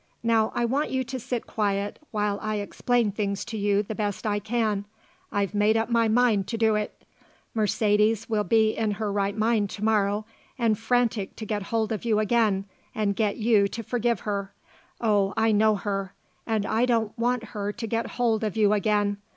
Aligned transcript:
Now 0.23 0.51
I 0.55 0.65
want 0.65 0.89
you 0.89 1.03
to 1.03 1.19
sit 1.19 1.45
quiet 1.45 1.99
while 2.09 2.39
I 2.41 2.55
explain 2.55 3.11
things 3.11 3.45
to 3.45 3.55
you 3.55 3.83
the 3.83 3.93
best 3.93 4.25
I 4.25 4.39
can. 4.39 4.85
I've 5.31 5.53
made 5.53 5.77
up 5.77 5.91
my 5.91 6.07
mind 6.07 6.47
to 6.47 6.57
do 6.57 6.73
it. 6.73 7.03
Mercedes 7.53 8.27
will 8.27 8.43
be 8.43 8.71
in 8.75 8.93
her 8.93 9.11
right 9.11 9.37
mind 9.37 9.69
to 9.69 9.83
morrow 9.83 10.25
and 10.57 10.75
frantic 10.75 11.35
to 11.35 11.45
get 11.45 11.61
hold 11.69 11.91
of 11.91 12.03
you 12.03 12.17
again 12.17 12.65
and 12.95 13.15
get 13.15 13.37
you 13.37 13.67
to 13.67 13.83
forgive 13.83 14.21
her. 14.21 14.51
Oh, 14.99 15.35
I 15.37 15.51
know 15.51 15.75
her. 15.75 16.13
And 16.47 16.65
I 16.65 16.87
don't 16.87 17.15
want 17.15 17.43
her 17.53 17.71
to 17.71 17.85
get 17.85 18.07
hold 18.17 18.43
of 18.43 18.57
you 18.57 18.73
again. 18.73 19.17